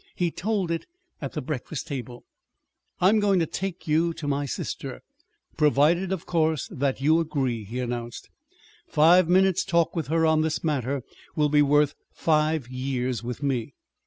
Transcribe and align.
He 0.15 0.31
told 0.31 0.71
it 0.71 0.87
at 1.21 1.33
the 1.33 1.43
breakfast 1.43 1.85
table. 1.85 2.23
"I'm 2.99 3.19
going 3.19 3.37
to 3.39 3.45
take 3.45 3.87
you 3.87 4.15
to 4.15 4.27
my 4.27 4.47
sister, 4.47 5.01
provided, 5.57 6.11
of 6.11 6.25
course, 6.25 6.67
that 6.71 7.01
you 7.01 7.19
agree," 7.19 7.63
he 7.65 7.77
announced. 7.77 8.27
"Five 8.87 9.29
minutes' 9.29 9.63
talk 9.63 9.95
with 9.95 10.07
her 10.07 10.25
on 10.25 10.41
this 10.41 10.63
matter 10.63 11.03
will 11.35 11.49
be 11.49 11.61
worth 11.61 11.93
five 12.11 12.67
years' 12.67 13.23
with 13.23 13.43
me. 13.43 13.75